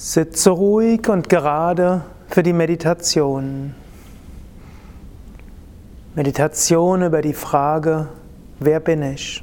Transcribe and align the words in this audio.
Sitze 0.00 0.50
ruhig 0.50 1.08
und 1.08 1.28
gerade 1.28 2.02
für 2.28 2.44
die 2.44 2.52
Meditation. 2.52 3.74
Meditation 6.14 7.02
über 7.02 7.20
die 7.20 7.32
Frage, 7.32 8.06
wer 8.60 8.78
bin 8.78 9.02
ich? 9.02 9.42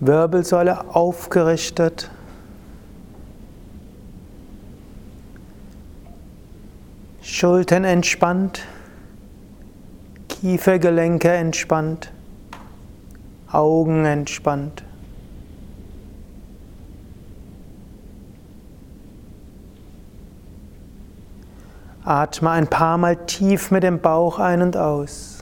Wirbelsäule 0.00 0.96
aufgerichtet. 0.96 2.10
Schultern 7.22 7.84
entspannt, 7.84 8.66
Kiefergelenke 10.28 11.30
entspannt, 11.30 12.10
Augen 13.54 14.04
entspannt. 14.04 14.82
Atme 22.04 22.50
ein 22.50 22.66
paar 22.66 22.98
Mal 22.98 23.16
tief 23.26 23.70
mit 23.70 23.82
dem 23.82 24.00
Bauch 24.00 24.38
ein 24.38 24.60
und 24.60 24.76
aus. 24.76 25.38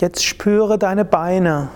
Jetzt 0.00 0.24
spüre 0.24 0.78
deine 0.78 1.04
Beine. 1.04 1.70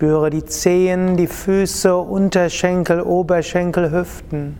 Spüre 0.00 0.30
die 0.30 0.46
Zehen, 0.46 1.18
die 1.18 1.26
Füße, 1.26 1.94
Unterschenkel, 1.94 3.02
Oberschenkel, 3.02 3.90
Hüften. 3.90 4.56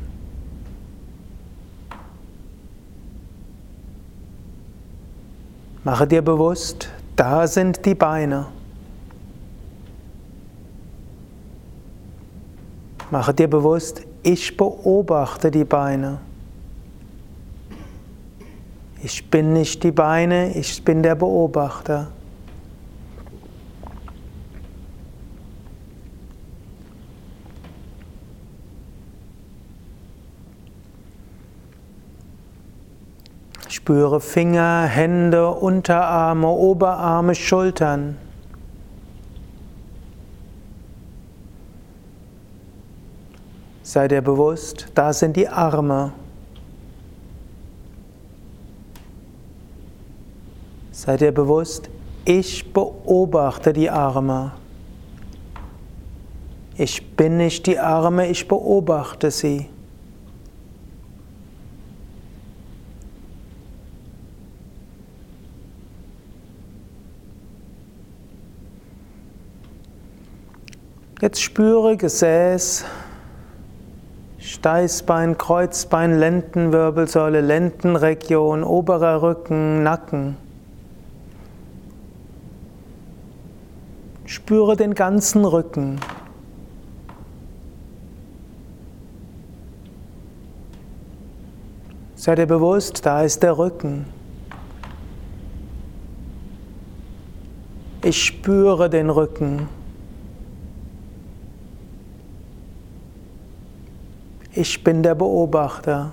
Mache 5.83 6.07
dir 6.07 6.21
bewusst, 6.21 6.91
da 7.17 7.47
sind 7.47 7.87
die 7.87 7.95
Beine. 7.95 8.49
Mache 13.11 13.33
dir 13.33 13.49
bewusst, 13.49 14.03
ich 14.23 14.59
beobachte 14.59 15.51
die 15.51 15.65
Beine. 15.65 16.19
Ich 19.03 19.31
bin 19.31 19.55
nicht 19.55 19.83
die 19.85 19.93
Beine, 19.93 20.55
ich 20.55 20.85
bin 20.85 21.03
der 21.03 21.15
Beobachter. 21.15 22.09
Spüre 33.83 34.21
Finger, 34.21 34.83
Hände, 34.83 35.49
Unterarme, 35.49 36.49
Oberarme, 36.49 37.35
Schultern. 37.35 38.19
Sei 43.83 44.07
dir 44.07 44.21
bewusst, 44.21 44.89
da 44.95 45.15
sind 45.15 45.35
die 45.35 45.49
Arme. 45.49 46.13
Sei 50.93 51.17
dir 51.17 51.33
bewusst, 51.33 51.89
ich 52.27 52.75
beobachte 52.75 53.73
die 53.73 53.89
Arme. 53.89 54.53
Ich 56.77 57.17
bin 57.17 57.39
nicht 57.39 57.67
die 57.67 57.79
Arme, 57.79 58.29
ich 58.29 58.47
beobachte 58.47 59.31
sie. 59.31 59.71
Jetzt 71.21 71.43
spüre 71.43 71.99
Gesäß, 71.99 72.87
Steißbein, 74.39 75.37
Kreuzbein, 75.37 76.19
Lendenwirbelsäule, 76.19 77.43
Lendenregion, 77.43 78.65
oberer 78.65 79.21
Rücken, 79.21 79.83
Nacken. 79.83 80.39
Spüre 84.25 84.77
den 84.77 84.95
ganzen 84.95 85.45
Rücken. 85.45 86.01
Sei 92.15 92.35
dir 92.35 92.47
bewusst, 92.47 93.05
da 93.05 93.25
ist 93.25 93.43
der 93.43 93.59
Rücken. 93.59 94.07
Ich 98.03 98.25
spüre 98.25 98.89
den 98.89 99.11
Rücken. 99.11 99.69
Ich 104.53 104.83
bin 104.83 105.05
der 105.05 105.15
Beobachter. 105.15 106.13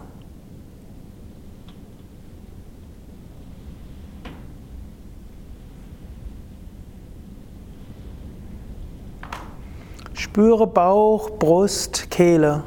Spüre 10.14 10.68
Bauch, 10.68 11.32
Brust, 11.40 12.12
Kehle. 12.12 12.64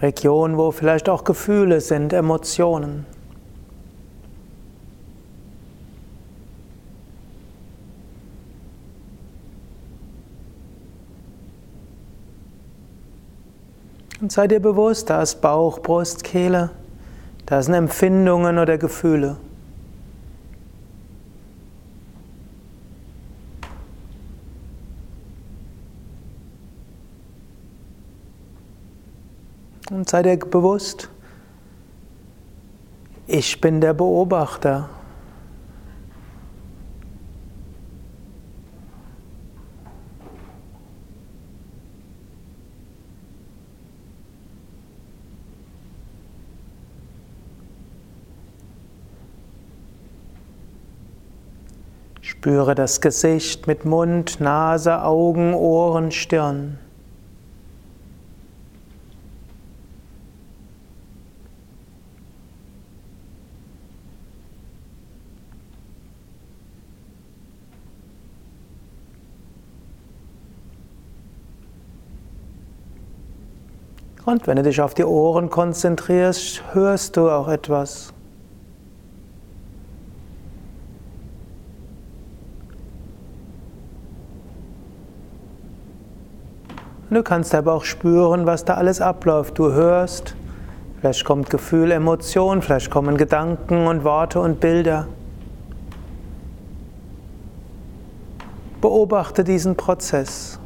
Region, 0.00 0.56
wo 0.56 0.70
vielleicht 0.70 1.08
auch 1.08 1.24
Gefühle 1.24 1.80
sind, 1.80 2.12
Emotionen. 2.12 3.06
Und 14.20 14.30
sei 14.30 14.46
dir 14.48 14.60
bewusst, 14.60 15.08
da 15.08 15.22
ist 15.22 15.40
Bauch, 15.40 15.80
Brust, 15.80 16.24
Kehle. 16.24 16.70
Das 17.46 17.66
sind 17.66 17.74
Empfindungen 17.74 18.58
oder 18.58 18.76
Gefühle. 18.76 19.38
Und 29.90 30.08
sei 30.08 30.22
dir 30.22 30.36
bewusst, 30.36 31.08
ich 33.26 33.60
bin 33.60 33.80
der 33.80 33.94
Beobachter. 33.94 34.88
Spüre 52.40 52.74
das 52.74 53.02
Gesicht 53.02 53.66
mit 53.66 53.84
Mund, 53.84 54.40
Nase, 54.40 55.02
Augen, 55.04 55.52
Ohren, 55.52 56.10
Stirn. 56.10 56.78
Und 74.24 74.46
wenn 74.46 74.56
du 74.56 74.62
dich 74.62 74.80
auf 74.80 74.94
die 74.94 75.04
Ohren 75.04 75.50
konzentrierst, 75.50 76.62
hörst 76.72 77.18
du 77.18 77.28
auch 77.28 77.48
etwas. 77.48 78.14
Du 87.12 87.24
kannst 87.24 87.56
aber 87.56 87.72
auch 87.72 87.82
spüren, 87.82 88.46
was 88.46 88.64
da 88.64 88.74
alles 88.74 89.00
abläuft. 89.00 89.58
Du 89.58 89.72
hörst, 89.72 90.36
vielleicht 91.00 91.24
kommt 91.24 91.50
Gefühl, 91.50 91.90
Emotion, 91.90 92.62
vielleicht 92.62 92.88
kommen 92.88 93.16
Gedanken 93.16 93.88
und 93.88 94.04
Worte 94.04 94.38
und 94.38 94.60
Bilder. 94.60 95.08
Beobachte 98.80 99.42
diesen 99.42 99.74
Prozess. 99.74 100.59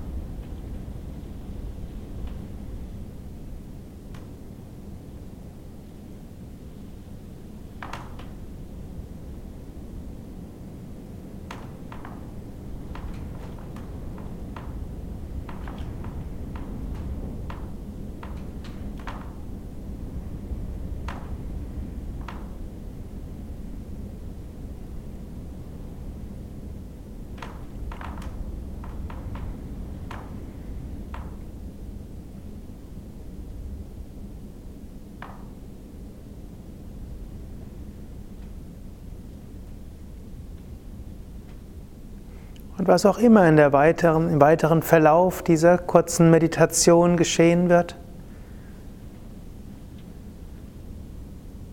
Und 42.84 42.88
was 42.88 43.06
auch 43.06 43.16
immer 43.16 43.48
in 43.48 43.56
der 43.56 43.72
weiteren, 43.72 44.28
im 44.28 44.42
weiteren 44.42 44.82
Verlauf 44.82 45.42
dieser 45.42 45.78
kurzen 45.78 46.30
Meditation 46.30 47.16
geschehen 47.16 47.70
wird, 47.70 47.96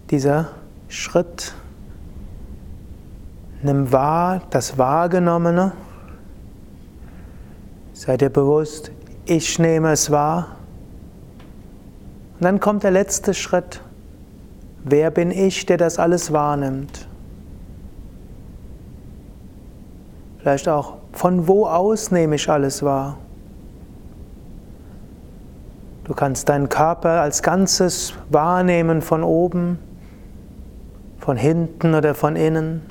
dieser 0.10 0.52
Schritt, 0.88 1.54
nimm 3.62 3.92
wahr 3.92 4.44
das 4.52 4.78
Wahrgenommene, 4.78 5.74
sei 7.92 8.16
dir 8.16 8.30
bewusst, 8.30 8.94
ich 9.26 9.60
nehme 9.60 9.92
es 9.92 10.12
wahr. 10.12 10.56
Und 12.36 12.46
dann 12.46 12.62
kommt 12.62 12.84
der 12.84 12.92
letzte 12.92 13.34
Schritt, 13.34 13.82
wer 14.86 15.12
bin 15.12 15.32
ich, 15.32 15.66
der 15.66 15.76
das 15.76 16.00
alles 16.00 16.32
wahrnimmt? 16.32 17.06
Vielleicht 20.40 20.70
auch, 20.70 21.01
von 21.22 21.48
wo 21.48 21.68
aus 21.68 22.10
nehme 22.10 22.34
ich 22.34 22.50
alles 22.50 22.82
wahr? 22.82 23.20
Du 26.04 26.16
kannst 26.16 26.50
deinen 26.50 26.68
Körper 26.68 27.22
als 27.22 27.44
Ganzes 27.44 28.16
wahrnehmen 28.32 29.04
von 29.04 29.24
oben, 29.24 29.78
von 31.20 31.38
hinten 31.38 31.94
oder 31.94 32.16
von 32.16 32.36
innen. 32.36 32.82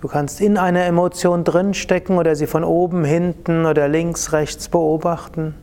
Du 0.00 0.06
kannst 0.06 0.40
in 0.40 0.56
einer 0.56 0.84
Emotion 0.84 1.42
drinstecken 1.42 2.16
oder 2.16 2.36
sie 2.36 2.46
von 2.46 2.62
oben, 2.62 3.04
hinten 3.04 3.66
oder 3.66 3.88
links, 3.88 4.32
rechts 4.32 4.68
beobachten. 4.68 5.56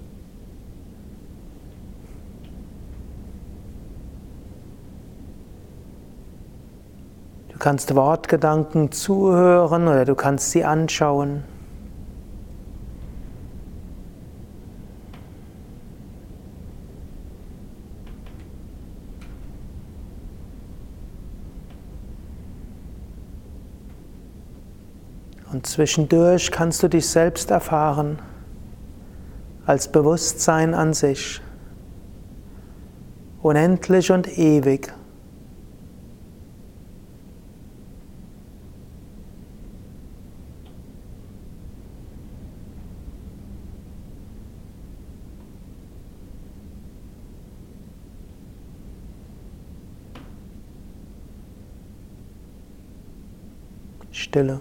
Kannst 7.60 7.96
Wortgedanken 7.96 8.92
zuhören 8.92 9.88
oder 9.88 10.06
du 10.06 10.16
kannst 10.16 10.52
sie 10.52 10.66
anschauen. 10.66 11.44
Und 25.52 25.68
zwischendurch 25.68 26.52
kannst 26.52 26.84
du 26.84 26.90
dich 26.90 27.08
selbst 27.08 27.50
erfahren 27.50 28.20
als 29.66 29.90
Bewusstsein 29.90 30.74
an 30.74 30.94
sich, 30.94 31.42
unendlich 33.42 34.12
und 34.12 34.38
ewig. 34.38 34.94
Stille. 54.16 54.60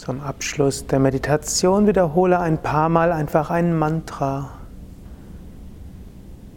Zum 0.00 0.22
Abschluss 0.22 0.86
der 0.86 0.98
Meditation 0.98 1.86
wiederhole 1.86 2.38
ein 2.38 2.56
paar 2.56 2.88
Mal 2.88 3.12
einfach 3.12 3.50
ein 3.50 3.78
Mantra, 3.78 4.50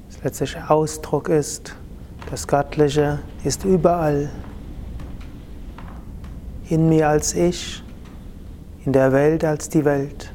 das 0.07 0.23
letztlich 0.23 0.57
Ausdruck 0.69 1.27
ist, 1.27 1.75
das 2.31 2.47
Göttliche 2.47 3.19
ist 3.43 3.65
überall, 3.65 4.29
in 6.69 6.88
mir 6.88 7.09
als 7.09 7.33
ich, 7.33 7.83
in 8.85 8.93
der 8.93 9.12
Welt 9.12 9.43
als 9.43 9.67
die 9.67 9.83
Welt. 9.83 10.32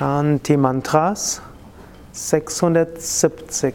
Shanti 0.00 0.56
Mantras 0.56 1.42
670. 2.12 3.74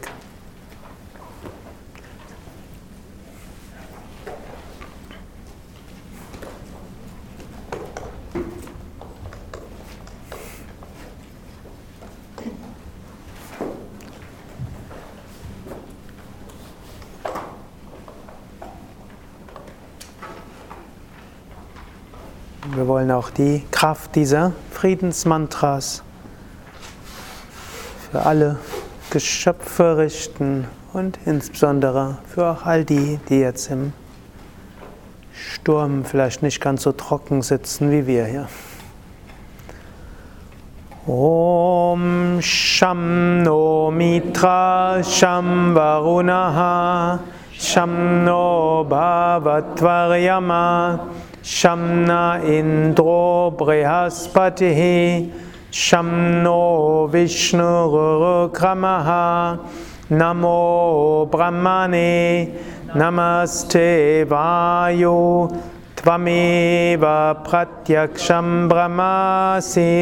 Wir 22.74 22.88
wollen 22.88 23.12
auch 23.12 23.30
die 23.30 23.64
Kraft 23.70 24.16
dieser 24.16 24.50
Friedensmantras 24.72 26.02
für 28.16 28.24
alle 28.24 28.56
Geschöpfe 29.10 29.98
richten 29.98 30.66
und 30.94 31.18
insbesondere 31.26 32.16
für 32.26 32.46
auch 32.46 32.64
all 32.64 32.82
die, 32.82 33.20
die 33.28 33.40
jetzt 33.40 33.70
im 33.70 33.92
Sturm 35.34 36.06
vielleicht 36.06 36.42
nicht 36.42 36.62
ganz 36.62 36.84
so 36.84 36.92
trocken 36.92 37.42
sitzen 37.42 37.90
wie 37.90 38.06
wir 38.06 38.24
hier. 38.24 38.48
Om 41.06 42.38
Sham 42.40 43.42
No 43.42 43.90
Mitra 43.90 45.02
Sham 45.02 45.74
Varunaha 45.74 47.20
Sham 47.52 48.24
No 48.24 48.86
Bhavatvaryama 48.88 51.00
Shamna 51.42 52.38
Indro 52.38 53.52
Brihaspatihi 53.54 55.30
शं 55.76 56.10
नो 56.42 56.60
विष्णुगुरुकमः 57.12 59.08
नमो 60.18 60.60
ब्रह्मणे 61.34 62.12
नमस्ते 62.96 63.90
वायु 64.30 65.18
त्वमेव 65.98 67.04
प्रत्यक्षं 67.48 68.48
ब्रह्मासि 68.68 69.92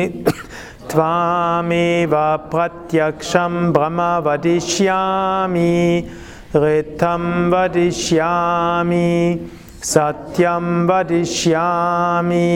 त्वामेव 0.91 2.15
प्रत्यक्षं 2.55 3.73
भ्रम 3.73 4.01
वदिष्यामि 4.29 5.73
ऋतं 6.65 7.25
वदिष्यामि 7.53 9.09
सत्यं 9.95 10.67
वदिष्यामि 10.91 12.51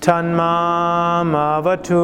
Tanmamavatu 0.00 1.98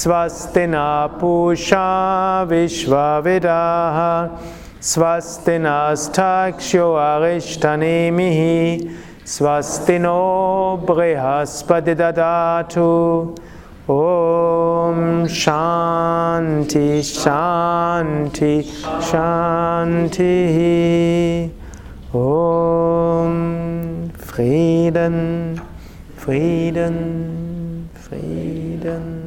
स्वस्ति 0.00 0.66
न 0.68 0.76
पूषा 1.20 1.86
विश्वविदाः 2.50 3.98
स्वस्ति 4.92 5.58
नष्टाक्ष्यो 5.66 6.92
अरिष्ठनेमिः 7.10 8.40
Swastino 9.30 10.82
brihaspati 10.84 11.94
dadatu 11.94 13.38
Om 13.86 15.28
Shanti 15.28 16.98
Shanti 17.00 18.66
Shanti. 19.08 20.34
Om 22.12 24.10
Frieden 24.18 25.60
Frieden 26.16 27.88
Frieden 27.94 29.19